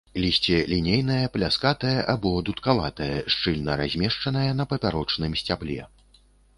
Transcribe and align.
Лісце 0.21 0.57
лінейнае, 0.71 1.19
пляскатае 1.35 1.93
або 2.15 2.33
дудкаватае, 2.49 3.13
шчыльна 3.37 3.79
размешчанае 3.85 4.51
на 4.59 4.63
папярочным 4.75 5.31
сцябле. 5.45 5.81